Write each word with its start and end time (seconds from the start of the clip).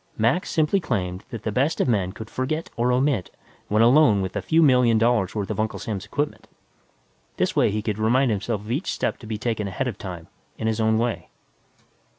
Mac 0.17 0.47
simply 0.47 0.79
claimed 0.79 1.25
that 1.29 1.43
the 1.43 1.51
best 1.51 1.79
of 1.79 1.87
men 1.87 2.11
could 2.11 2.27
forget 2.27 2.71
or 2.75 2.91
omit 2.91 3.29
when 3.67 3.83
alone 3.83 4.23
with 4.23 4.35
a 4.35 4.41
few 4.41 4.63
million 4.63 4.97
dollars' 4.97 5.35
worth 5.35 5.51
of 5.51 5.59
Uncle's 5.59 5.87
equipment. 5.87 6.47
This 7.37 7.55
way 7.55 7.69
he 7.69 7.83
could 7.83 7.99
remind 7.99 8.31
himself 8.31 8.61
of 8.61 8.71
each 8.71 8.91
step 8.91 9.19
to 9.19 9.27
be 9.27 9.37
taken 9.37 9.67
ahead 9.67 9.87
of 9.87 9.99
time, 9.99 10.27
in 10.57 10.65
his 10.65 10.81
own 10.81 10.97
way. 10.97 11.29